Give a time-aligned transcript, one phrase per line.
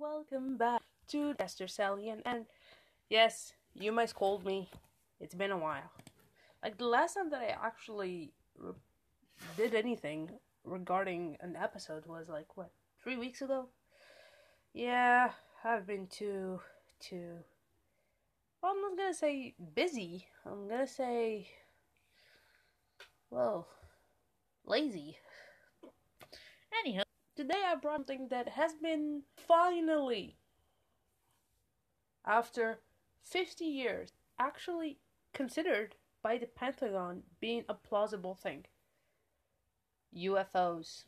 [0.00, 2.22] welcome back to Esther Salian.
[2.24, 2.46] And
[3.10, 4.70] yes, you might scold me.
[5.20, 5.90] It's been a while.
[6.62, 8.74] Like the last time that I actually re-
[9.56, 10.30] did anything
[10.64, 12.70] regarding an episode was like what
[13.02, 13.68] three weeks ago.
[14.72, 15.30] Yeah,
[15.64, 16.60] I've been too
[17.00, 17.38] too.
[18.62, 20.26] Well, I'm not gonna say busy.
[20.46, 21.48] I'm gonna say,
[23.30, 23.66] well,
[24.64, 25.16] lazy.
[26.84, 27.07] Anyhow,
[27.38, 30.34] today I brought something that has been finally,
[32.26, 32.80] after
[33.22, 34.10] 50 years,
[34.40, 34.98] actually
[35.32, 38.64] considered by the Pentagon being a plausible thing.
[40.12, 41.04] UFOs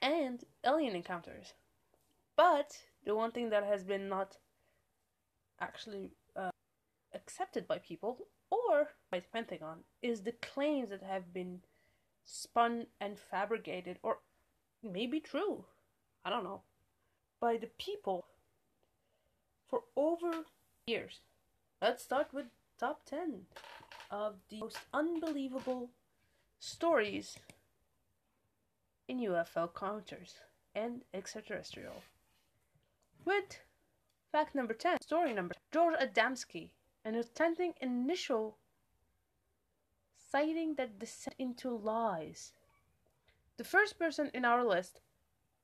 [0.00, 1.52] and alien encounters.
[2.34, 4.38] But the one thing that has been not
[5.60, 6.52] actually uh,
[7.14, 11.60] accepted by people or by the Pentagon is the claims that have been
[12.24, 14.18] spun and fabricated or
[14.82, 15.64] maybe true.
[16.24, 16.62] I don't know.
[17.40, 18.24] By the people
[19.68, 20.44] for over
[20.86, 21.20] years.
[21.80, 22.46] Let's start with
[22.78, 23.46] top 10
[24.10, 25.90] of the most unbelievable
[26.60, 27.38] stories
[29.08, 30.34] in UFO encounters
[30.74, 32.02] and extraterrestrial.
[33.24, 33.58] With
[34.30, 36.70] fact number 10, story number George Adamski,
[37.04, 38.56] an authentic initial
[40.30, 42.52] sighting that descent into lies.
[43.58, 45.00] The first person in our list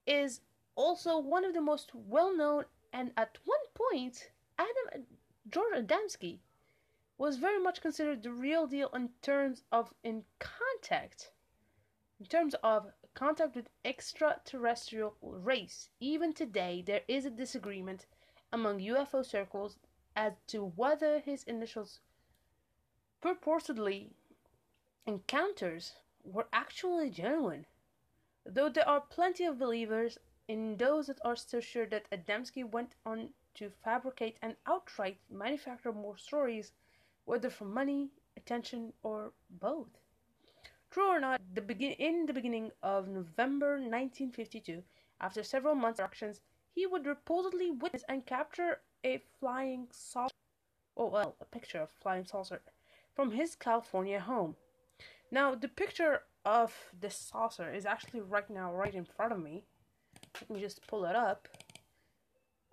[0.06, 0.40] is
[0.74, 5.06] also one of the most well known and at one point Adam
[5.50, 6.38] George Adamski
[7.16, 11.32] was very much considered the real deal in terms of in contact
[12.20, 15.90] in terms of contact with extraterrestrial race.
[15.98, 18.06] Even today there is a disagreement
[18.52, 19.78] among UFO circles
[20.14, 22.00] as to whether his initials
[23.22, 24.10] purportedly
[25.06, 27.66] encounters were actually genuine.
[28.48, 30.18] Though there are plenty of believers
[30.48, 35.92] in those that are still sure that Adamski went on to fabricate and outright manufacture
[35.92, 36.72] more stories,
[37.26, 39.98] whether for money, attention, or both.
[40.90, 44.82] True or not, the begin- in the beginning of November 1952,
[45.20, 46.40] after several months of actions,
[46.74, 50.34] he would reportedly witness and capture a flying saucer,
[50.96, 52.62] oh well, a picture of flying saucer,
[53.14, 54.56] from his California home.
[55.30, 59.64] Now, the picture of this saucer is actually right now right in front of me.
[60.40, 61.46] Let me just pull it up.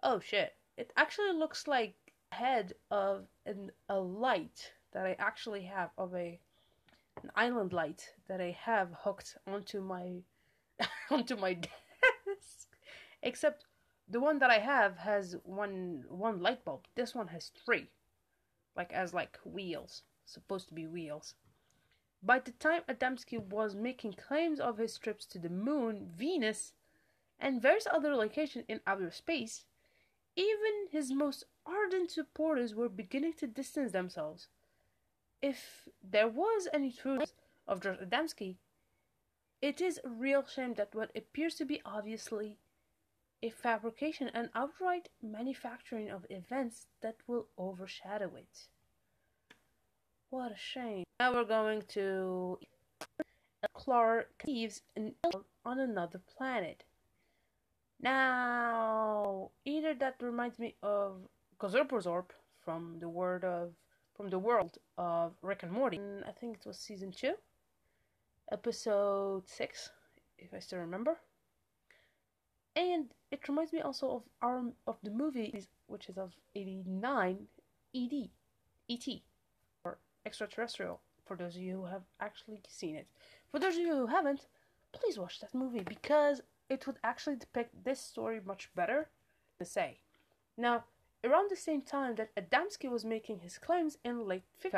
[0.02, 0.54] Oh shit.
[0.78, 1.96] It actually looks like
[2.32, 6.40] head of an, a light that I actually have of a
[7.22, 10.22] an island light that I have hooked onto my
[11.12, 11.54] onto my
[12.28, 12.70] desk.
[13.24, 13.66] Except
[14.08, 16.86] the one that I have has one one light bulb.
[16.96, 17.90] This one has three.
[18.78, 20.04] Like as like wheels.
[20.26, 21.36] Supposed to be wheels.
[22.26, 26.74] By the time Adamski was making claims of his trips to the moon, Venus,
[27.40, 29.66] and various other locations in outer space,
[30.36, 34.48] even his most ardent supporters were beginning to distance themselves.
[35.40, 37.34] If there was any truth
[37.68, 38.56] of George Adamski,
[39.62, 42.58] it is a real shame that what appears to be obviously
[43.44, 48.68] a fabrication and outright manufacturing of events that will overshadow it.
[50.30, 51.06] What a shame.
[51.20, 52.60] Now we're going to
[53.74, 54.82] Clark Caves
[55.66, 56.84] on another planet.
[58.02, 61.22] Now, either that reminds me of
[61.60, 62.32] Gazorpazorp
[62.64, 63.74] from the word of
[64.16, 66.00] from the world of Rick and Morty.
[66.28, 67.36] I think it was season two,
[68.52, 69.90] episode six,
[70.38, 71.18] if I still remember.
[72.76, 77.48] And it reminds me also of our of the movie, which is of '89,
[77.96, 78.30] ED,
[78.90, 79.08] ET,
[80.26, 81.02] extraterrestrial.
[81.26, 83.08] For those of you who have actually seen it,
[83.52, 84.48] for those of you who haven't,
[84.92, 89.10] please watch that movie because it would actually depict this story much better
[89.60, 90.00] to say.
[90.58, 90.86] Now,
[91.24, 94.78] around the same time that Adamski was making his claims in late 50,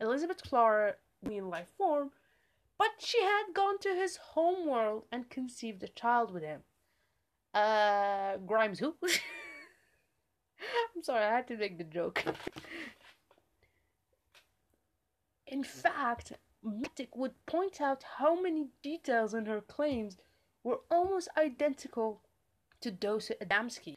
[0.00, 2.10] Elizabeth Klarer in life form,
[2.78, 6.62] but she had gone to his home world and conceived a child with him.
[7.52, 8.94] Uh, Grimes who?
[10.96, 12.24] I'm sorry, I had to make the joke.
[15.50, 16.32] in fact,
[16.62, 20.16] Mystic would point out how many details in her claims
[20.62, 22.22] were almost identical
[22.80, 23.96] to those of Adamski.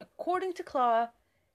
[0.00, 1.10] According to Klarer,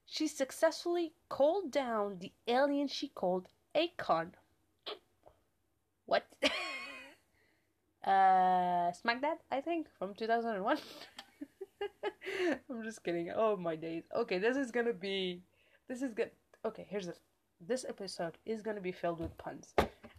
[0.05, 4.31] she successfully called down the alien she called Akon.
[6.05, 6.25] What?
[8.05, 10.77] uh, Smack That, I think, from 2001.
[12.69, 13.31] I'm just kidding.
[13.35, 14.03] Oh my days.
[14.15, 15.41] Okay, this is gonna be.
[15.87, 16.31] This is good.
[16.65, 17.19] Okay, here's this.
[17.59, 19.73] This episode is gonna be filled with puns.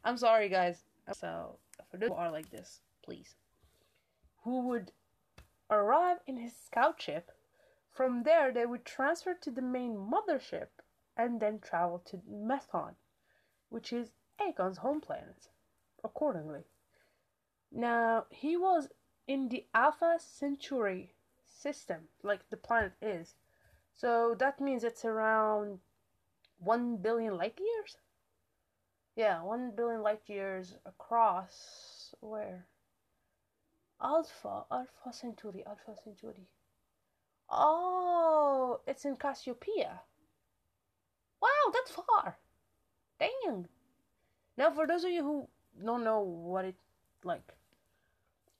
[0.04, 0.84] I'm sorry, guys.
[1.12, 1.58] So,
[1.90, 3.36] for those who are like this, please.
[4.42, 4.92] Who would
[5.70, 7.30] arrive in his scout ship
[7.90, 10.68] From there, they would transfer to the main mothership
[11.16, 12.94] and then travel to Methon,
[13.70, 15.48] which is Akon's home planet,
[16.04, 16.64] accordingly.
[17.72, 18.88] Now, he was
[19.26, 21.14] in the Alpha Centauri
[21.44, 23.34] system, like the planet is.
[23.94, 25.80] So that means it's around
[26.58, 27.96] 1 billion light years?
[29.16, 32.66] Yeah, 1 billion light years across where?
[34.00, 36.46] Alpha, Alpha Centauri, Alpha Centauri.
[37.50, 40.00] Oh, it's in Cassiopeia.
[41.42, 42.38] Wow, that's far.
[43.18, 43.66] Dang.
[44.56, 45.48] Now, for those of you who
[45.84, 46.76] don't know what it
[47.24, 47.54] like,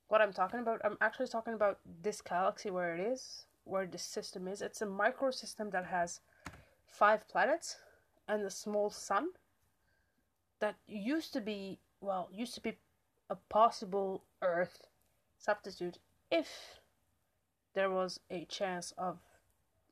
[0.09, 4.03] what I'm talking about, I'm actually talking about this galaxy where it is, where this
[4.03, 4.63] system is.
[4.63, 6.21] It's a micro system that has
[6.87, 7.77] five planets
[8.29, 9.31] and the small sun
[10.61, 12.77] that used to be well used to be
[13.31, 14.87] a possible earth
[15.39, 15.99] substitute
[16.31, 16.81] if
[17.75, 19.19] there was a chance of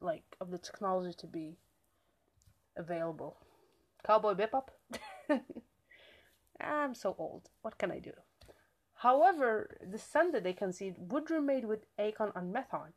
[0.00, 1.56] like of the technology to be
[2.76, 3.38] available.
[4.04, 4.68] Cowboy bebop?
[6.60, 7.48] I'm so old.
[7.62, 8.12] What can i do?
[8.94, 12.92] However the sun that they conceived would remain with akon and methon.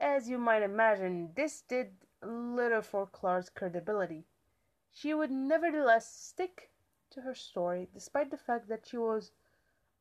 [0.00, 1.92] As you might imagine this did
[2.24, 4.24] little for clark's credibility
[4.92, 6.70] she would nevertheless stick
[7.10, 9.32] to her story, despite the fact that she was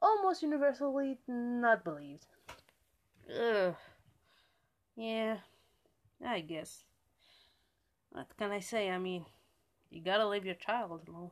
[0.02, 2.26] almost universally not believed.
[3.30, 3.76] Ugh.
[4.96, 5.38] Yeah,
[6.26, 6.84] I guess.
[8.12, 8.90] What can I say?
[8.90, 9.26] I mean,
[9.90, 11.32] you gotta leave your child alone.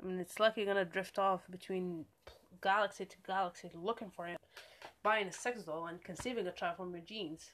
[0.00, 2.06] I mean, it's like you're gonna drift off between
[2.60, 4.38] galaxy to galaxy looking for him,
[5.02, 7.52] buying a sex doll, and conceiving a child from your genes.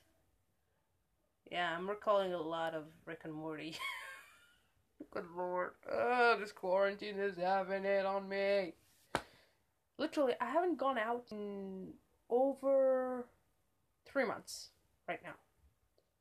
[1.51, 3.77] Yeah, I'm recalling a lot of Rick and Morty.
[5.13, 5.71] Good lord.
[5.91, 8.75] Oh, this quarantine is having it on me.
[9.97, 11.95] Literally, I haven't gone out in
[12.29, 13.27] over
[14.05, 14.69] three months
[15.09, 15.35] right now.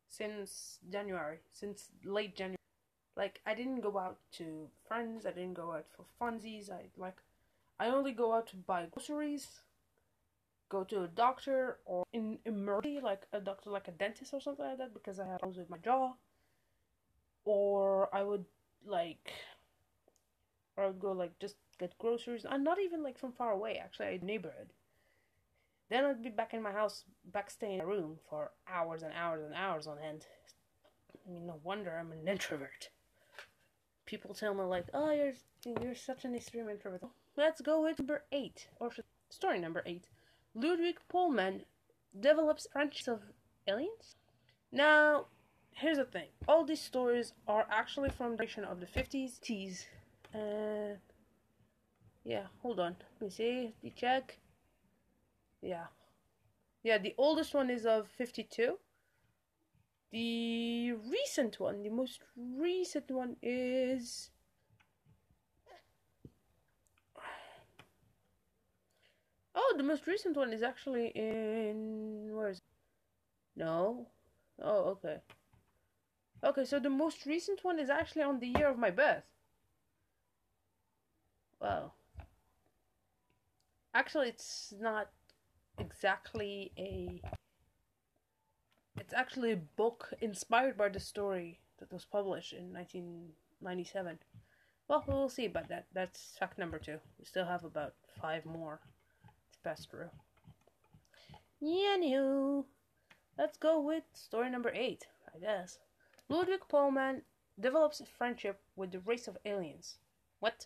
[0.08, 1.40] Since January.
[1.52, 2.58] Since late January.
[3.18, 6.72] Like, I didn't go out to friends, I didn't go out for funsies.
[6.72, 7.18] I, like,
[7.80, 9.48] I only go out to buy groceries,
[10.70, 14.66] go to a doctor, or in emergency, like a doctor, like a dentist or something
[14.66, 16.14] like that, because I have problems with my jaw.
[17.46, 18.46] Or I would
[18.86, 19.32] like
[20.78, 22.46] or I would go like just get groceries.
[22.50, 24.70] And not even like from far away actually a neighborhood.
[25.90, 29.14] Then I'd be back in my house back staying in a room for hours and
[29.14, 30.26] hours and hours on end.
[31.28, 32.90] I mean no wonder I'm an introvert.
[34.06, 35.34] People tell me like oh you're
[35.82, 37.02] you're such an extreme introvert.
[37.36, 38.92] Let's go with number eight or
[39.30, 40.06] story number eight
[40.58, 41.66] Ludwig Pallmann
[42.20, 43.22] develops friendships of
[43.68, 44.16] aliens?
[44.72, 45.28] Now
[45.72, 46.30] here's the thing.
[46.48, 49.86] All these stories are actually from the duration of the 50s teas
[50.34, 50.98] and
[52.24, 52.96] yeah hold on.
[53.20, 53.76] Let me see.
[53.84, 54.40] The check.
[55.62, 55.88] Yeah.
[56.82, 58.80] Yeah the oldest one is of 52
[60.12, 64.32] the recent one the most recent one is
[69.68, 72.64] oh the most recent one is actually in where is it?
[73.56, 74.08] no
[74.62, 75.18] oh okay
[76.44, 79.24] Okay, so the most recent one is actually on the year of my birth.
[81.60, 81.96] Well,
[83.94, 85.10] actually, it's not
[85.80, 87.22] exactly a.
[89.00, 94.20] It's actually a book inspired by the story that was published in 1997.
[94.88, 95.86] Well, we'll see about that.
[95.94, 97.00] That's fact number two.
[97.20, 98.80] We still have about five more
[99.68, 100.10] to pass through.
[101.60, 102.66] Yeah, new.
[103.38, 105.80] Let's go with story number eight, I guess.
[106.30, 107.22] Ludwig Pallmann
[107.60, 109.98] develops a friendship with the race of aliens.
[110.40, 110.66] What?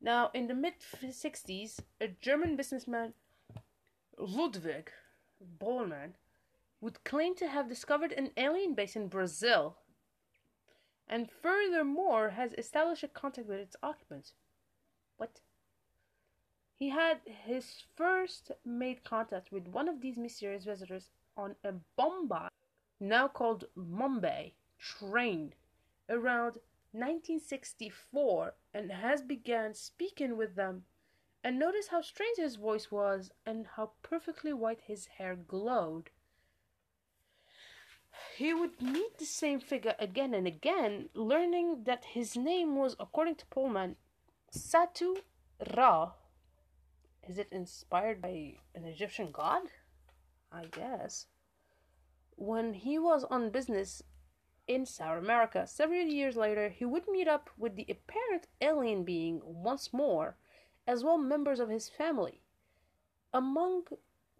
[0.00, 3.14] Now, in the mid 60s, a German businessman,
[4.18, 4.90] Ludwig
[5.58, 6.14] Pallmann,
[6.80, 9.76] would claim to have discovered an alien base in Brazil
[11.06, 14.32] and furthermore has established a contact with its occupants.
[15.16, 15.40] What?
[16.80, 22.48] He had his first made contact with one of these mysterious visitors on a Bombay
[22.98, 25.52] now called Mumbai, train
[26.08, 26.54] around
[26.92, 30.86] 1964 and has begun speaking with them.
[31.44, 36.08] And notice how strange his voice was and how perfectly white his hair glowed.
[38.38, 43.34] He would meet the same figure again and again, learning that his name was, according
[43.34, 43.96] to Pallmann,
[44.50, 45.18] Satu
[45.76, 46.12] Ra.
[47.30, 49.62] Is it inspired by an Egyptian god?
[50.50, 51.28] I guess
[52.34, 54.02] when he was on business
[54.66, 55.64] in South America.
[55.64, 60.38] Several years later, he would meet up with the apparent alien being once more,
[60.88, 62.40] as well members of his family.
[63.32, 63.84] Among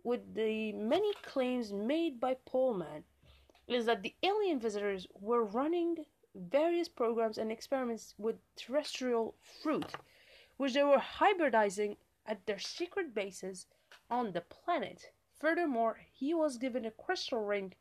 [0.03, 3.05] with the many claims made by Pallmann
[3.69, 9.93] is that the alien visitors were running various programs and experiments with terrestrial fruit,
[10.57, 11.97] which they were hybridizing
[12.31, 13.67] at their secret bases
[14.09, 15.13] on the planet.
[15.39, 17.75] Furthermore, he was given a crystal ring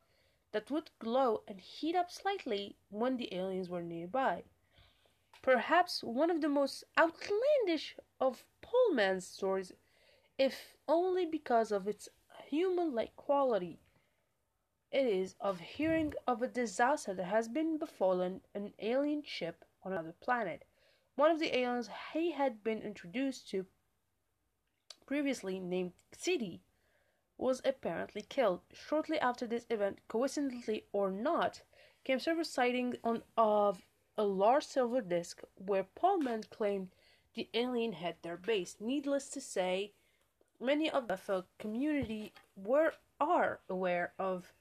[0.52, 4.44] that would glow and heat up slightly when the aliens were nearby.
[5.42, 9.72] Perhaps one of the most outlandish of Pallmann's stories,
[10.38, 12.10] if only because of its
[12.50, 13.80] human like quality
[14.92, 19.92] it is of hearing of a disaster that has been befallen an alien ship on
[19.92, 20.66] another planet.
[21.16, 23.68] One of the aliens he had been introduced to
[25.10, 26.62] previously named City
[27.36, 28.62] was apparently killed.
[28.72, 31.64] Shortly after this event, coincidentally or not,
[32.04, 33.88] came several sightings on of
[34.20, 36.90] a large silver disc where Pallmann claimed
[37.34, 38.76] the alien had their base.
[38.80, 39.94] Needless to say,
[40.62, 44.54] many of the folk community were are aware of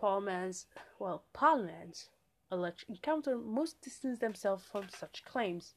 [0.00, 0.64] Pallmann's,
[0.98, 2.08] well, Pallmann's
[2.50, 5.74] alleged encounter most distance themselves from such claims.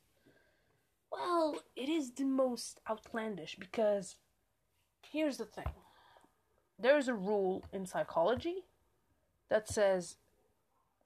[1.17, 4.15] Well, it is the most outlandish because
[5.01, 5.71] here's the thing.
[6.79, 8.65] There's a rule in psychology
[9.49, 10.17] that says,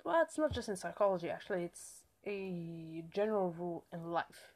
[0.03, 4.51] well, it's not just in psychology, actually, it's a general rule in life.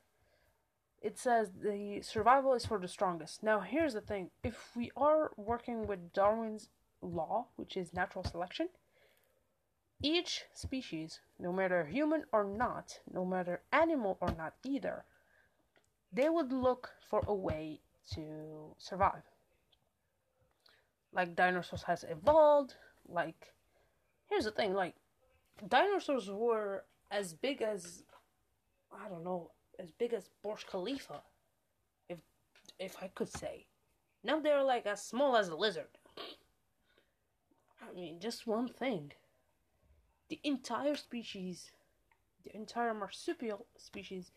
[1.01, 3.43] It says the survival is for the strongest.
[3.43, 6.69] Now, here's the thing if we are working with Darwin's
[7.01, 8.69] law, which is natural selection,
[10.01, 15.05] each species, no matter human or not, no matter animal or not either,
[16.15, 17.81] they would look for a way
[18.13, 19.23] to survive.
[21.11, 22.75] Like dinosaurs has evolved,
[23.07, 23.53] like
[24.29, 24.95] here's the thing, like
[25.67, 28.03] dinosaurs were as big as
[28.91, 31.21] I don't know, as big as Burj Khalifa,
[32.09, 32.19] if
[32.79, 33.65] if I could say.
[34.23, 35.97] Now they're like as small as a lizard.
[37.81, 39.11] I mean, just one thing.
[40.29, 41.71] The entire species,
[42.43, 44.31] the entire marsupial species,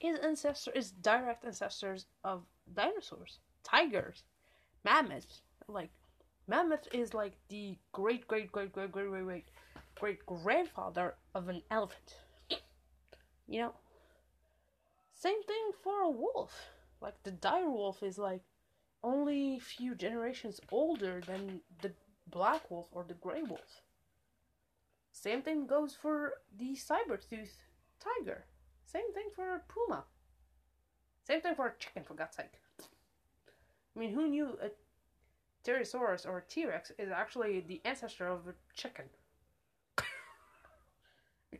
[0.00, 2.42] is ancestor is direct ancestors of
[2.74, 4.24] dinosaurs, tigers,
[4.84, 5.42] mammoths.
[5.68, 5.90] Like,
[6.46, 9.44] mammoth is like the great great great great great great great
[9.98, 12.16] great grandfather of an elephant.
[13.46, 13.74] You know.
[15.14, 16.70] Same thing for a wolf.
[17.00, 18.42] Like the dire wolf is like
[19.02, 21.92] only few generations older than the
[22.26, 23.82] black wolf or the gray wolf.
[25.12, 27.58] Same thing goes for the saber-tooth
[27.98, 28.44] tiger.
[28.90, 30.04] Same thing for a puma.
[31.26, 32.60] Same thing for a chicken, for God's sake.
[32.80, 38.48] I mean, who knew uh, a Pterosaurus or a T-Rex is actually the ancestor of
[38.48, 39.04] a chicken?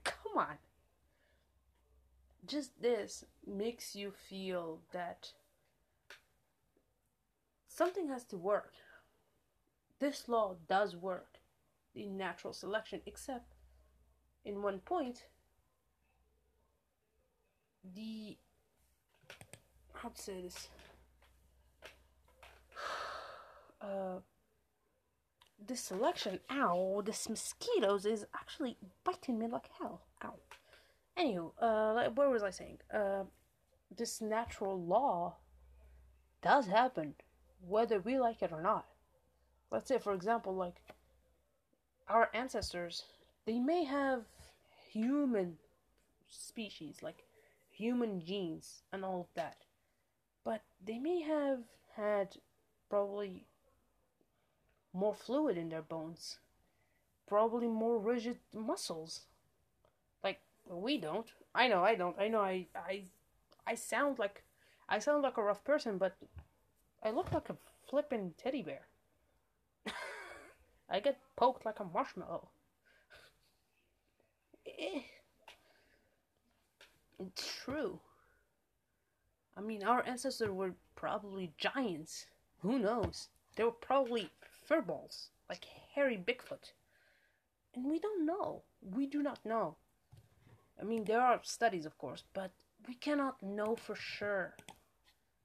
[0.05, 0.59] Come on.
[2.47, 5.33] Just this makes you feel that
[7.69, 8.73] something has to work
[10.01, 11.39] this law does work
[11.95, 13.55] in natural selection, except
[14.45, 15.27] in one point,
[17.95, 18.37] the
[19.95, 20.69] how to say this?
[23.83, 24.21] Uh
[25.67, 30.03] this selection ow this mosquitoes is actually biting me like hell.
[30.23, 30.35] Ow.
[31.19, 32.79] Anywho uh what was i saying?
[32.93, 33.25] Uh
[33.97, 35.37] this natural law
[36.43, 37.15] does happen
[37.67, 38.87] whether we like it or not.
[39.71, 40.83] Let's say for example like
[42.09, 43.05] our ancestors
[43.47, 44.25] they may have
[44.93, 45.57] human
[46.29, 47.25] species like
[47.81, 49.65] human genes and all of that.
[50.45, 51.61] But they may have
[51.97, 52.37] had
[52.89, 53.47] probably
[54.93, 56.39] more fluid in their bones
[57.31, 59.21] probably more rigid muscles.
[60.23, 61.29] Like we don't.
[61.55, 62.19] I know i don't.
[62.19, 63.05] I know i i
[63.67, 64.43] i sound like
[64.89, 66.17] i sound like a rough person but
[67.03, 67.57] i look like a
[67.89, 68.83] flippin' teddy bear.
[70.91, 72.51] I get poked like a marshmallow.
[74.67, 75.03] Eh.
[77.21, 78.01] It's true.
[79.57, 82.27] I mean, our ancestors were probably giants.
[82.63, 83.29] Who knows?
[83.57, 84.31] They were probably
[84.69, 86.73] furballs, like hairy Bigfoot.
[87.75, 88.63] And we don't know.
[88.81, 89.77] We do not know.
[90.81, 92.53] I mean, there are studies, of course, but
[92.89, 94.57] we cannot know for sure.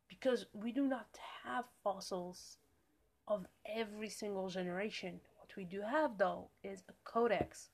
[0.08, 1.08] Because we do not
[1.44, 2.58] have fossils
[3.28, 7.70] of every single generation What we do have though is a codex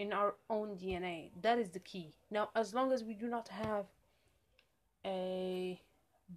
[0.00, 1.30] in our own DNA.
[1.42, 2.14] That is the key.
[2.30, 3.84] Now, as long as we do not have
[5.04, 5.78] a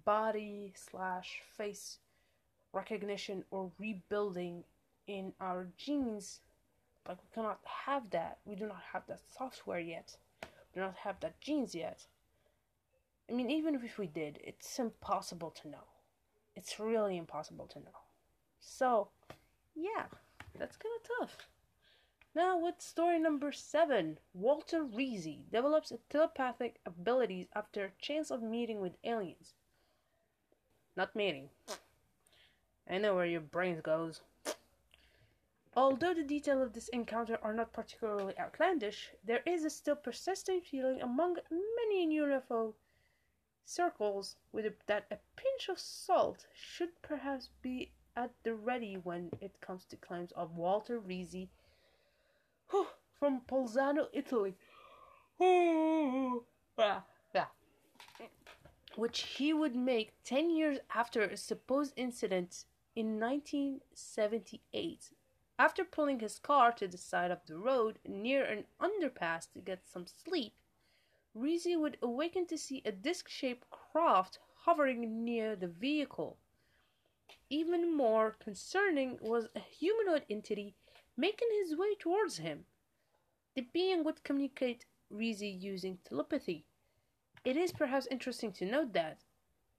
[0.04, 1.98] body slash face
[2.74, 4.64] recognition or rebuilding
[5.06, 6.40] in our genes,
[7.08, 8.36] like we cannot have that.
[8.44, 10.14] We do not have that software yet.
[10.42, 12.04] We do not have that genes yet.
[13.30, 15.86] I mean, even if we did, it's impossible to know.
[16.54, 18.00] It's really impossible to know.
[18.60, 19.08] So,
[19.74, 20.04] yeah,
[20.58, 21.48] that's kind of tough.
[22.36, 28.80] Now, with story number seven, Walter Rizzi develops telepathic abilities after a chance of meeting
[28.80, 29.54] with aliens.
[30.96, 31.50] Not meeting.
[32.90, 34.20] I know where your brain goes.
[35.76, 40.66] Although the details of this encounter are not particularly outlandish, there is a still persistent
[40.66, 42.74] feeling among many in UFO
[43.64, 49.30] circles with a, that a pinch of salt should perhaps be at the ready when
[49.40, 50.98] it comes to claims of Walter
[52.74, 52.88] Rizzi
[53.18, 54.56] from Bolzano, Italy.
[55.40, 56.44] Oh,
[56.78, 57.00] yeah.
[58.96, 62.64] Which he would make 10 years after a supposed incident
[62.94, 65.10] in 1978
[65.58, 69.86] after pulling his car to the side of the road near an underpass to get
[69.86, 70.54] some sleep,
[71.32, 76.38] Rizzi would awaken to see a disc shaped craft hovering near the vehicle.
[77.50, 80.74] Even more concerning was a humanoid entity
[81.16, 82.64] making his way towards him.
[83.54, 86.64] The being would communicate Rizzi using telepathy.
[87.44, 89.18] It is perhaps interesting to note that,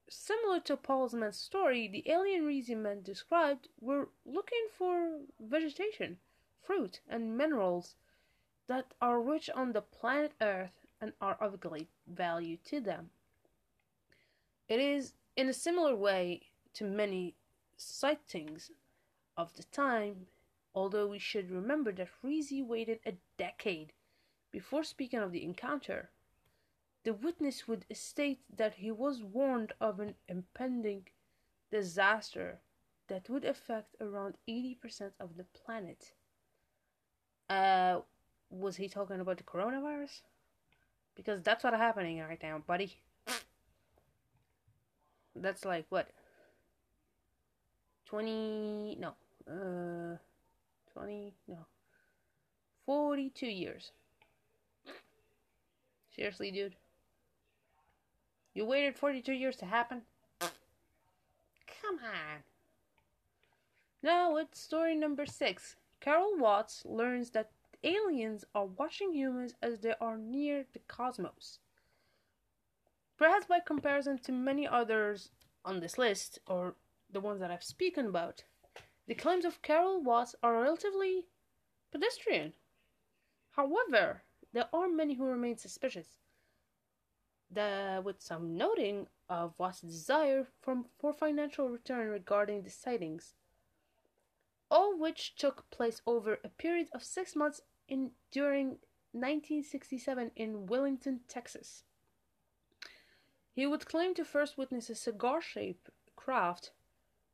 [0.07, 6.19] Similar to Paul's man's story, the alien Rizzi men described were looking for vegetation,
[6.61, 7.95] fruit, and minerals
[8.67, 13.09] that are rich on the planet Earth and are of great value to them.
[14.67, 17.35] It is in a similar way to many
[17.75, 18.71] sightings
[19.35, 20.27] of the time,
[20.75, 23.93] although we should remember that Rizzi waited a decade
[24.51, 26.09] before speaking of the encounter
[27.05, 31.07] the witness would state that he was warned of an impending
[31.71, 32.59] disaster
[33.07, 36.13] that would affect around 80% of the planet.
[37.47, 37.99] Uh,
[38.49, 40.21] was he talking about the coronavirus?
[41.15, 42.97] Because that's what's happening right now, buddy.
[45.35, 46.09] That's like what?
[48.07, 49.13] 20 no.
[49.47, 50.17] Uh
[50.95, 51.57] 20 no.
[52.85, 53.91] 42 years.
[56.15, 56.75] Seriously, dude.
[58.53, 60.03] You waited 42 years to happen?
[60.39, 62.43] Come on.
[64.01, 65.75] Now it's story number six.
[65.99, 67.51] Carol Watts learns that
[67.83, 71.59] aliens are watching humans as they are near the cosmos.
[73.17, 75.31] Perhaps by comparison to many others
[75.65, 76.75] on this list, or
[77.11, 78.43] the ones that I've spoken about,
[79.07, 81.25] the claims of Carol Watts are relatively
[81.91, 82.53] pedestrian.
[83.51, 86.07] However, there are many who remain suspicious
[87.51, 93.33] the, with some noting of Watt's desire from, for financial return regarding the sightings,
[94.69, 98.79] all which took place over a period of six months in during
[99.11, 101.83] 1967 in Wellington, Texas.
[103.53, 106.71] He would claim to first witness a cigar-shaped craft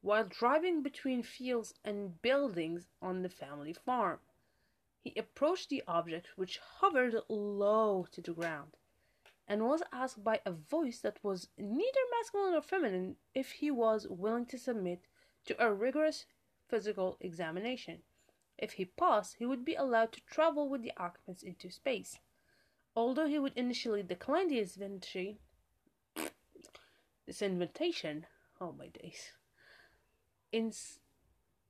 [0.02, 4.20] while driving between fields and buildings on the family farm.
[5.00, 8.78] He approached the object, which hovered low to the ground
[9.48, 14.08] and was asked by a voice that was neither masculine nor feminine if he was
[14.08, 15.02] willing to submit
[15.46, 16.26] to a rigorous
[16.70, 18.02] physical examination.
[18.58, 22.18] If he passed, he would be allowed to travel with the occupants into space.
[22.96, 25.38] Although he would initially decline the invitation,
[27.26, 28.26] this invitation,
[28.62, 29.32] oh my days.
[30.52, 31.00] In s-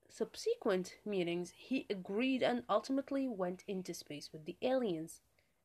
[0.10, 5.22] subsequent meetings, he agreed and ultimately went into space with the aliens.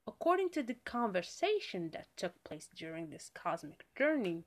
[0.07, 4.45] According to the conversation that took place during this cosmic journey,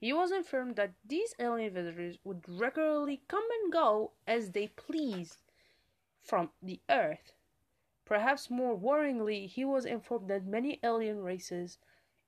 [0.00, 5.42] he was informed that these alien visitors would regularly come and go as they pleased
[6.22, 7.32] from the Earth.
[8.04, 11.78] Perhaps more worryingly, he was informed that many alien races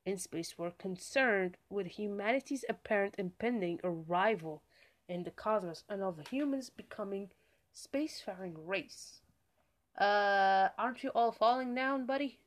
[0.05, 4.63] in space were concerned with humanity's apparent impending arrival
[5.11, 7.31] in the cosmos and of humans becoming
[7.75, 9.21] spacefaring race.
[9.99, 12.39] Uh, aren't you all falling down, buddy?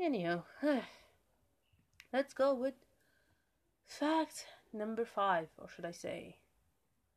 [0.00, 0.42] Anyhow,
[2.12, 2.74] let's go with
[3.86, 6.36] fact number five, or should I say,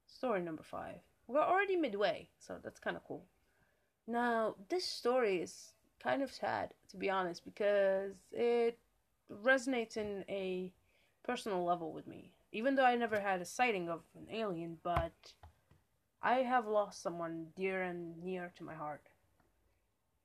[0.07, 0.99] story number five.
[1.27, 3.25] We're already midway, so that's kind of cool.
[4.07, 8.79] Now, this story is kind of sad, to be honest, because it
[9.31, 10.71] resonates in a
[11.23, 12.31] personal level with me.
[12.51, 15.33] Even though I never had a sighting of an alien, but
[16.21, 19.07] I have lost someone dear and near to my heart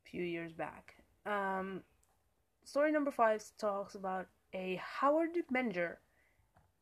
[0.05, 0.95] a few years back.
[1.25, 1.83] Um,
[2.67, 5.99] Story number five talks about a Howard Menger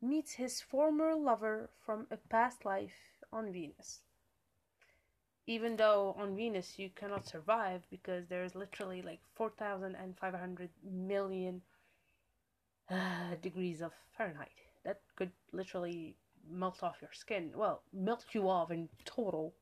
[0.01, 3.99] meets his former lover from a past life on Venus.
[5.45, 11.61] Even though on Venus you cannot survive because there's literally like 4,500 million
[12.89, 14.64] uh, degrees of Fahrenheit.
[14.85, 16.15] That could literally
[16.49, 17.51] melt off your skin.
[17.55, 19.53] Well, melt you off in total.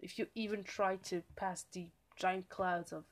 [0.00, 3.04] If you even try to pass the giant clouds of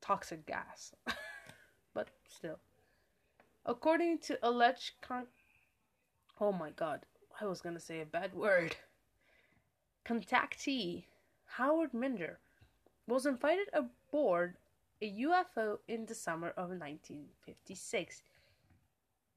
[0.00, 0.94] toxic gas.
[1.94, 2.58] but still.
[3.64, 5.26] According to alleged con-
[6.40, 7.06] Oh my god,
[7.40, 8.76] I was gonna say a bad word.
[10.06, 11.04] Contactee
[11.56, 12.36] Howard Menger
[13.08, 14.56] was invited aboard
[15.02, 18.22] a UFO in the summer of 1956.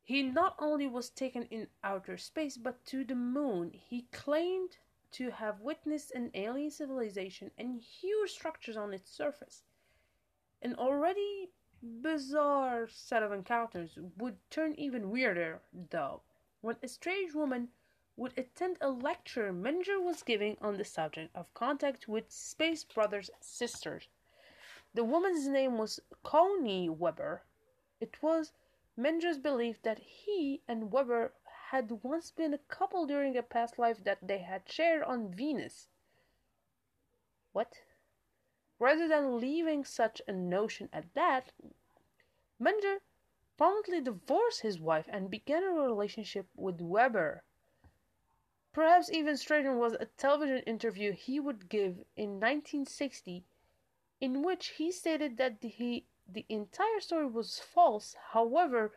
[0.10, 3.70] He not only was taken in outer space but to the moon.
[3.74, 4.80] He claimed
[5.12, 9.62] to have witnessed an alien civilization and huge structures on its surface.
[10.64, 11.52] An already
[11.84, 16.24] bizarre set of encounters would turn even weirder, though,
[16.62, 17.70] when a strange woman
[18.18, 23.30] would attend a lecture Menger was giving on the subject of contact with space brothers
[23.42, 24.08] sisters.
[24.96, 27.44] The woman's name was Connie Weber.
[28.02, 28.54] It was
[29.00, 31.32] Menger's belief that he and Weber
[31.72, 35.88] had once been a couple during a past life that they had shared on Venus.
[37.54, 37.80] What?
[38.78, 41.54] Rather than leaving such a notion at that,
[42.60, 42.98] Menger
[43.58, 47.44] promptly divorced his wife and began a relationship with Weber.
[48.74, 53.46] Perhaps even stranger was a television interview he would give in 1960
[54.20, 58.16] in which he stated that the, the entire story was false.
[58.32, 58.92] However,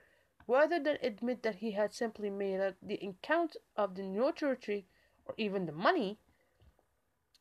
[0.47, 4.87] rather than admit that he had simply made up the account of the notoriety
[5.25, 6.19] or even the money,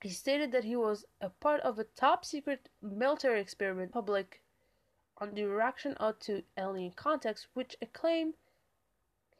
[0.02, 4.42] he stated that he was a part of a top secret military experiment public
[5.18, 8.34] on the reaction out to alien contacts, which a claim,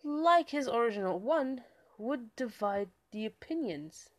[0.04, 1.64] like his original one,
[1.98, 4.10] would divide the opinions.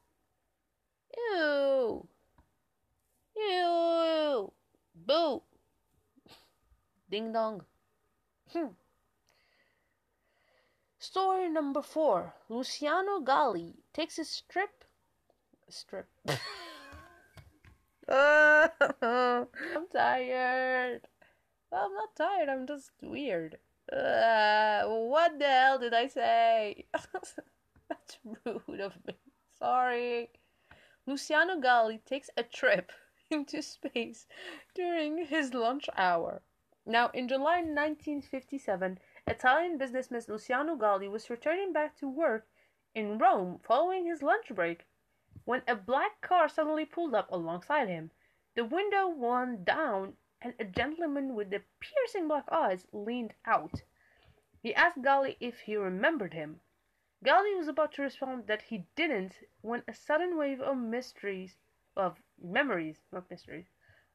[1.17, 2.09] Ew!
[3.37, 4.53] Ew!
[4.95, 5.43] Boo!
[7.13, 7.67] Ding dong.
[8.55, 8.69] Hmm.
[10.99, 12.33] Story number four.
[12.49, 14.87] Luciano Galli takes a strip.
[15.69, 16.09] Strip.
[18.09, 18.67] I'm
[19.93, 21.03] tired.
[21.71, 22.49] Well, I'm not tired.
[22.49, 23.59] I'm just weird.
[23.93, 26.87] Uh, what the hell did I say?
[27.91, 29.19] That's rude of me.
[29.59, 30.31] Sorry.
[31.07, 32.91] Luciano Galli takes a trip
[33.31, 34.27] into space
[34.75, 36.41] during his lunch hour.
[36.85, 42.49] Now, in July 1957, Italian businessman Luciano Galli was returning back to work
[42.93, 44.85] in Rome following his lunch break
[45.45, 48.11] when a black car suddenly pulled up alongside him.
[48.57, 53.83] The window wound down, and a gentleman with the piercing black eyes leaned out.
[54.61, 56.61] He asked Galli if he remembered him.
[57.23, 61.59] Galli was about to respond that he didn't when a sudden wave of mysteries,
[61.97, 63.71] of memories, not mysteries,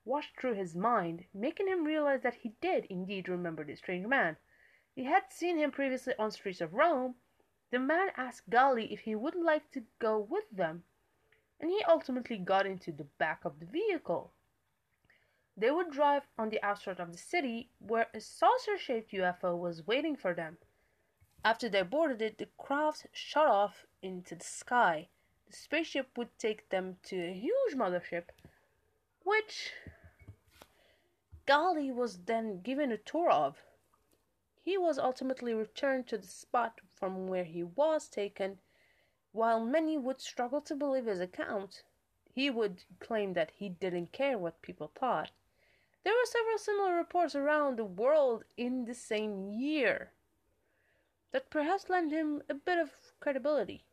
[0.08, 4.38] washed through his mind, making him realize that he did indeed remember the strange man.
[4.96, 7.16] He had seen him previously on streets of Rome.
[7.72, 10.84] The man asked Galli if he would like to go with them,
[11.60, 14.32] and he ultimately got into the back of the vehicle.
[15.58, 20.16] They would drive on the outskirts of the city, where a saucer-shaped UFO was waiting
[20.16, 20.58] for them.
[21.44, 25.10] After they boarded it, the craft shot off into the sky.
[25.48, 28.30] The spaceship would take them to a huge mothership,
[29.24, 29.74] which
[31.48, 33.64] Galli was then given a tour of.
[34.62, 38.60] He was ultimately returned to the spot from where he was taken.
[39.32, 41.84] While many would struggle to believe his account,
[42.30, 45.32] he would claim that he didn't care what people thought.
[46.04, 50.12] There were several similar reports around the world in the same year
[51.32, 53.86] that perhaps lend him a bit of credibility.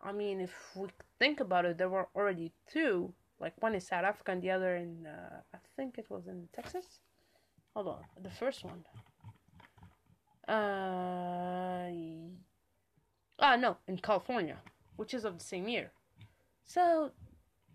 [0.00, 4.04] I mean, if we think about it, there were already two, like one in South
[4.04, 7.00] Africa and the other in, uh, I think it was in Texas.
[7.74, 8.84] Hold on, the first one.
[10.48, 11.90] Uh,
[13.38, 14.56] ah, no, in California,
[14.96, 15.90] which is of the same year.
[16.64, 17.12] So,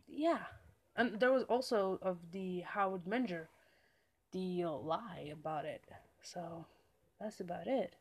[0.07, 0.39] yeah,
[0.95, 3.47] and there was also of the Howard Menger,
[4.31, 5.83] the lie about it.
[6.21, 6.65] So,
[7.21, 7.95] that's about it.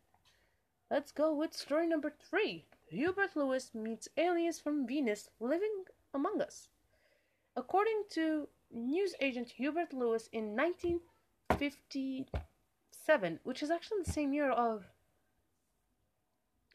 [0.90, 2.64] Let's go with story number three.
[2.88, 6.68] Hubert Lewis meets aliens from Venus living among us.
[7.54, 14.86] According to news agent Hubert Lewis in 1957, which is actually the same year of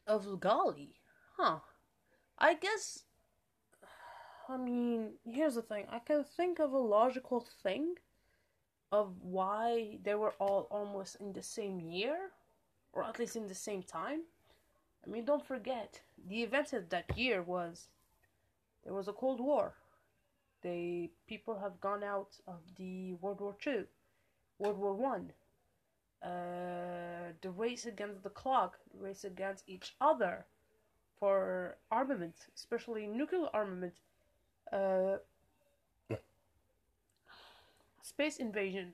[0.06, 1.00] of Galli,
[1.36, 1.58] huh?
[2.38, 3.04] I guess.
[4.48, 5.86] I mean, here's the thing.
[5.90, 7.96] I can think of a logical thing
[8.90, 12.30] of why they were all almost in the same year
[12.92, 14.22] or at least in the same time.
[15.04, 17.88] I mean, don't forget the events of that year was
[18.84, 19.74] there was a Cold War.
[20.62, 23.86] They people have gone out of the World War Two,
[24.58, 25.32] World War One.
[26.22, 30.46] uh, the race against the clock, race against each other
[31.18, 33.94] for armament, especially nuclear armament,
[34.72, 35.16] uh,
[38.02, 38.92] space invasion,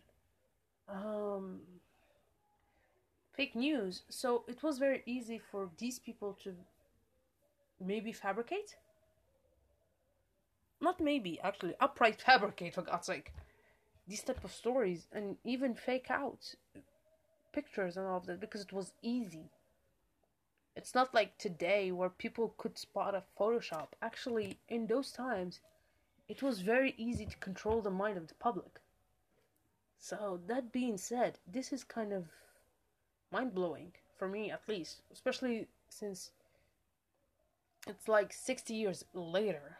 [0.88, 1.60] um,
[3.32, 4.02] fake news.
[4.08, 6.54] So it was very easy for these people to
[7.80, 8.76] maybe fabricate.
[10.84, 13.32] Not maybe, actually, upright fabricate for God's sake.
[14.06, 16.54] These type of stories and even fake out
[17.54, 19.48] pictures and all of that because it was easy.
[20.76, 23.88] It's not like today where people could spot a Photoshop.
[24.02, 25.60] Actually, in those times,
[26.28, 28.80] it was very easy to control the mind of the public.
[29.98, 32.26] So, that being said, this is kind of
[33.32, 36.30] mind blowing for me at least, especially since
[37.86, 39.78] it's like 60 years later.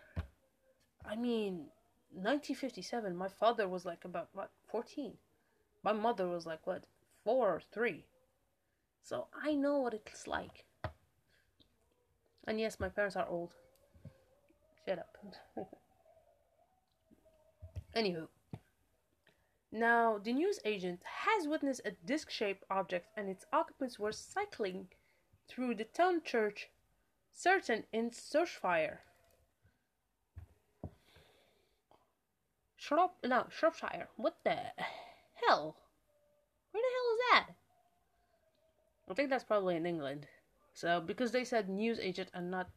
[1.04, 1.66] I mean,
[2.12, 5.12] 1957, my father was like about what 14.
[5.82, 6.84] My mother was like what
[7.24, 8.04] four or three.
[9.02, 10.64] So I know what it's like.
[12.46, 13.54] And yes, my parents are old.
[14.86, 15.16] Shut up.
[17.96, 18.28] Anywho.
[19.72, 24.88] Now, the news agent has witnessed a disc shaped object and its occupants were cycling
[25.48, 26.68] through the town Church
[27.32, 29.00] Stretton in Shropshire.
[32.86, 34.08] Shrop, no, Shropshire.
[34.16, 34.56] What the
[35.46, 35.76] hell?
[36.70, 37.46] Where the hell is that?
[39.10, 40.26] I think that's probably in England.
[40.74, 42.68] So because they said news agent and not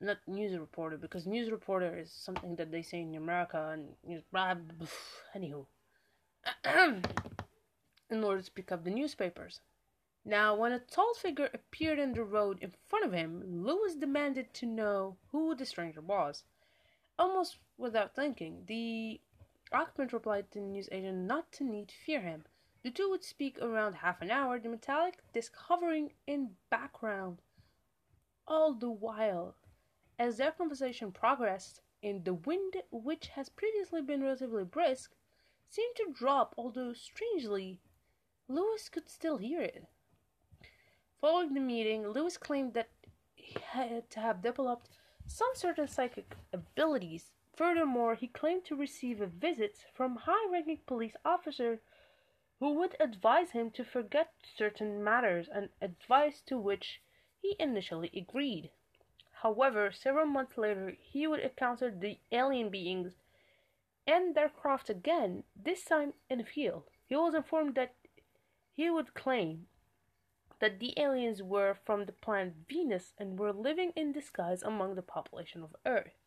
[0.00, 4.22] not news reporter because news reporter is something that they say in America and news
[5.36, 5.66] anywho
[8.10, 9.60] in order to pick up the newspapers.
[10.24, 14.54] Now, when a tall figure appeared in the road in front of him, Lewis demanded
[14.54, 16.44] to know who the stranger was.
[17.18, 19.20] Almost without thinking, the
[19.72, 22.44] Occupant replied to the news agent not to need fear him.
[22.82, 27.40] The two would speak around half an hour, the metallic disc hovering in background.
[28.46, 29.56] All the while,
[30.18, 35.12] as their conversation progressed, in the wind, which has previously been relatively brisk,
[35.70, 37.80] seemed to drop, although strangely,
[38.46, 39.86] Lewis could still hear it.
[41.20, 42.90] Following the meeting, Lewis claimed that
[43.34, 44.90] he had to have developed
[45.26, 51.80] some certain psychic abilities Furthermore, he claimed to receive a visit from high-ranking police officer
[52.58, 57.00] who would advise him to forget certain matters, an advice to which
[57.40, 58.70] he initially agreed.
[59.42, 63.14] However, several months later, he would encounter the alien beings
[64.06, 66.84] and their craft again, this time in a field.
[67.06, 67.94] He was informed that
[68.72, 69.66] he would claim
[70.58, 75.02] that the aliens were from the planet Venus and were living in disguise among the
[75.02, 76.23] population of Earth.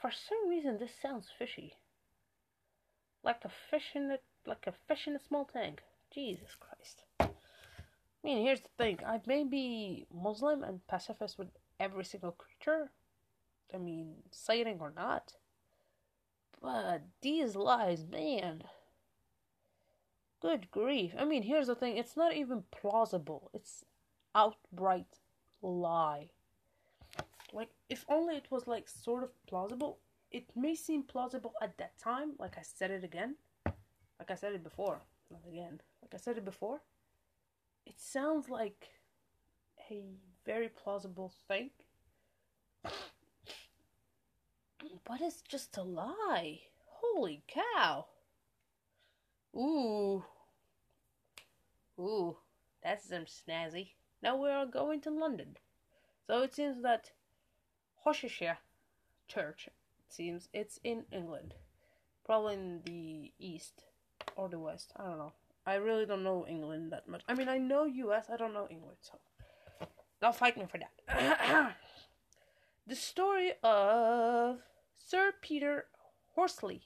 [0.00, 1.74] For some reason, this sounds fishy.
[3.24, 5.82] Like a fish in a like a fish in a small tank.
[6.14, 7.02] Jesus Christ.
[7.20, 7.28] I
[8.22, 8.98] mean, here's the thing.
[9.04, 12.90] I may be Muslim and pacifist with every single creature.
[13.74, 15.34] I mean, sighting or not.
[16.62, 18.62] But these lies, man.
[20.40, 21.12] Good grief.
[21.18, 21.96] I mean, here's the thing.
[21.96, 23.50] It's not even plausible.
[23.52, 23.84] It's
[24.34, 25.18] outright
[25.60, 26.30] lie
[27.52, 29.98] like if only it was like sort of plausible.
[30.30, 33.36] It may seem plausible at that time like i said it again.
[34.18, 35.00] Like i said it before.
[35.30, 35.80] Not again.
[36.02, 36.80] Like i said it before.
[37.86, 38.88] It sounds like
[39.90, 40.02] a
[40.44, 41.70] very plausible thing.
[45.04, 46.60] But it's just a lie.
[46.86, 48.06] Holy cow.
[49.56, 50.24] Ooh.
[51.98, 52.36] Ooh.
[52.82, 53.90] That's some snazzy.
[54.22, 55.56] Now we are going to london.
[56.26, 57.10] So it seems that
[58.04, 58.58] Worcestershire
[59.26, 59.68] Church.
[59.68, 61.54] It seems it's in England,
[62.24, 63.84] probably in the east
[64.36, 64.92] or the west.
[64.96, 65.32] I don't know.
[65.66, 67.22] I really don't know England that much.
[67.28, 68.26] I mean, I know U.S.
[68.32, 69.18] I don't know England, so
[70.20, 71.74] don't fight me for that.
[72.86, 74.58] the story of
[74.94, 75.86] Sir Peter
[76.34, 76.82] Horsley.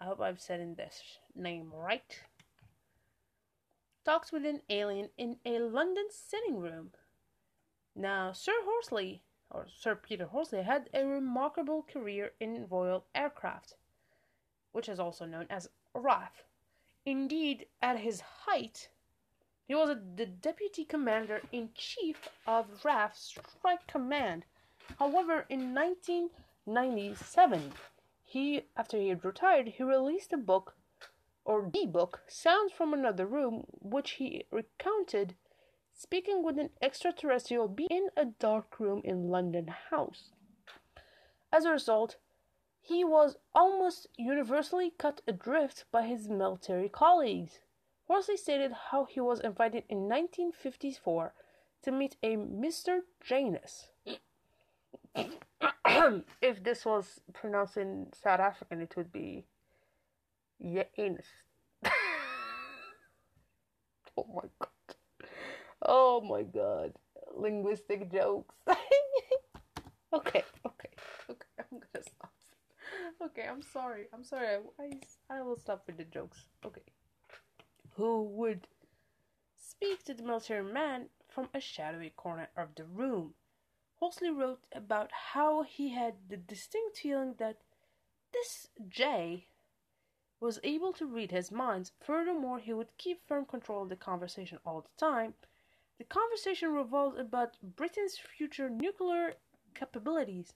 [0.00, 1.02] I hope I've said in this
[1.34, 2.20] name right.
[4.04, 6.92] Talks with an alien in a London sitting room.
[8.00, 13.74] Now, Sir Horsley, or Sir Peter Horsley, had a remarkable career in Royal Aircraft,
[14.70, 16.44] which is also known as RAF.
[17.04, 18.88] Indeed, at his height,
[19.66, 24.44] he was the deputy commander in chief of RAF Strike Command.
[25.00, 27.72] However, in 1997,
[28.22, 30.76] he, after he had retired, he released a book,
[31.44, 35.34] or the book, Sounds from Another Room, which he recounted
[35.98, 40.30] speaking with an extraterrestrial being in a dark room in London House.
[41.52, 42.16] As a result,
[42.80, 47.58] he was almost universally cut adrift by his military colleagues.
[48.06, 51.34] Horsley stated how he was invited in 1954
[51.82, 53.00] to meet a Mr.
[53.20, 53.88] Janus.
[56.40, 59.46] if this was pronounced in South African, it would be
[60.62, 61.26] Janus.
[64.16, 64.77] oh my god.
[65.82, 66.92] Oh my god.
[67.34, 68.54] Linguistic jokes.
[70.12, 70.90] okay, okay,
[71.30, 71.46] okay.
[71.58, 72.32] I'm gonna stop.
[73.20, 74.06] Okay, I'm sorry.
[74.12, 74.58] I'm sorry.
[74.78, 74.90] I,
[75.30, 76.44] I, will stop with the jokes.
[76.64, 76.82] Okay.
[77.96, 78.68] Who would
[79.56, 83.34] speak to the military man from a shadowy corner of the room?
[83.96, 87.58] Horsley wrote about how he had the distinct feeling that
[88.32, 89.46] this Jay
[90.40, 91.90] was able to read his mind.
[92.00, 95.34] Furthermore, he would keep firm control of the conversation all the time.
[95.98, 99.34] The conversation revolved about Britain's future nuclear
[99.74, 100.54] capabilities,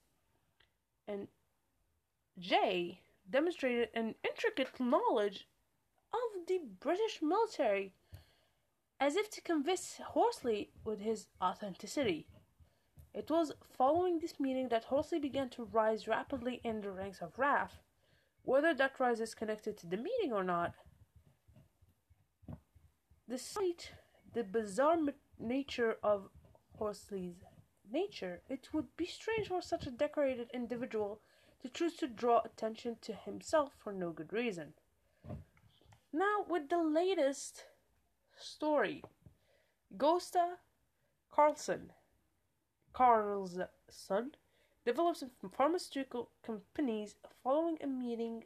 [1.09, 1.29] and
[2.39, 5.49] Jay demonstrated an intricate knowledge
[6.13, 7.93] of the British military,
[9.01, 12.29] as if to convince Horsley with his authenticity.
[13.13, 17.39] It was following this meeting that Horsley began to rise rapidly in the ranks of
[17.39, 17.83] RAF.
[18.45, 20.75] Whether that rise is connected to the meeting or not,
[23.29, 23.93] despite
[24.33, 24.97] the bizarre
[25.43, 26.29] nature of
[26.79, 27.45] Horsley's
[27.91, 31.21] nature, it would be strange for such a decorated individual
[31.61, 34.75] to choose to draw attention to himself for no good reason.
[36.13, 37.65] Now, with the latest
[38.37, 39.03] story,
[39.97, 40.57] Gosta
[41.31, 41.93] Carlson,
[42.93, 44.35] Carlson,
[44.85, 45.25] develops
[45.57, 48.45] pharmaceutical companies following a meeting,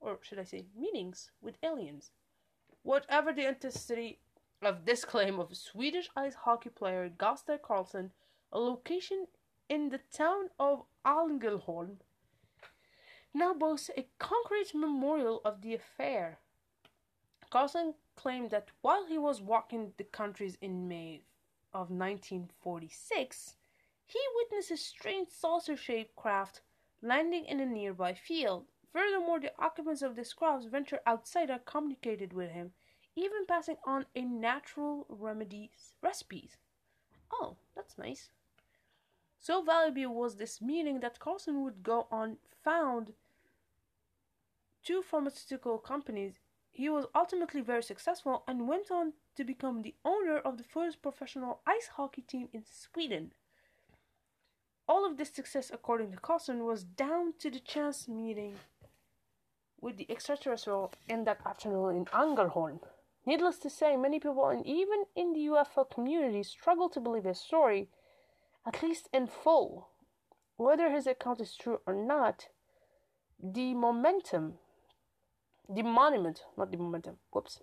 [0.00, 2.12] or should I say, meetings with aliens.
[2.82, 4.20] Whatever the authenticity
[4.64, 8.12] of this claim of Swedish ice hockey player Gosta Carlson,
[8.52, 9.26] a location
[9.68, 11.96] in the town of Ängelholm
[13.34, 16.38] now boasts a concrete memorial of the affair.
[17.50, 21.22] Carlson claimed that while he was walking the countries in May
[21.72, 23.56] of 1946,
[24.04, 26.60] he witnessed a strange saucer shaped craft
[27.00, 28.66] landing in a nearby field.
[28.92, 32.72] Furthermore, the occupants of this craft ventured outside and communicated with him,
[33.16, 36.56] even passing on a natural remedies recipes.
[37.32, 38.30] Oh, that's nice.
[39.38, 43.12] So valuable was this meeting that Carlson would go on found
[44.84, 46.34] two pharmaceutical companies.
[46.70, 51.02] He was ultimately very successful and went on to become the owner of the first
[51.02, 53.32] professional ice hockey team in Sweden.
[54.88, 58.54] All of this success, according to Carlson, was down to the chance meeting
[59.80, 62.80] with the extraterrestrial in that afternoon in Ängelholm.
[63.24, 67.40] Needless to say, many people, and even in the UFO community, struggle to believe his
[67.40, 67.88] story,
[68.66, 69.88] at least in full.
[70.56, 72.48] Whether his account is true or not,
[73.42, 74.58] the momentum
[75.68, 77.60] the monument, not the momentum, whoops.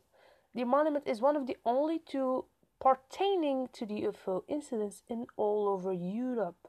[0.56, 2.46] The monument is one of the only two
[2.80, 6.68] pertaining to the UFO incidents in all over Europe.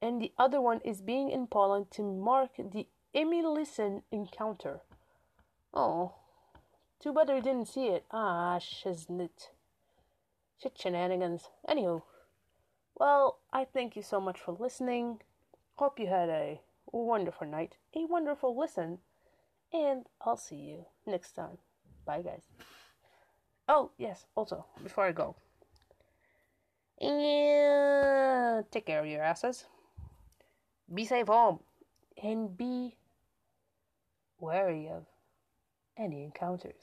[0.00, 4.80] And the other one is being in Poland to mark the Emilcin encounter.
[5.72, 6.14] Oh,
[7.00, 8.04] too bad I didn't see it.
[8.10, 9.50] Ah, shiznit.
[10.60, 11.50] Shit shenanigans.
[11.68, 12.02] Anywho,
[12.96, 15.20] well, I thank you so much for listening.
[15.76, 16.60] Hope you had a
[16.92, 18.98] wonderful night, a wonderful listen
[19.74, 21.58] and I'll see you next time.
[22.06, 22.44] Bye, guys.
[23.68, 25.34] Oh, yes, also, before I go,
[27.00, 29.64] and take care of your asses.
[30.92, 31.60] Be safe home
[32.22, 32.96] and be
[34.38, 35.06] wary of
[35.96, 36.74] any encounters.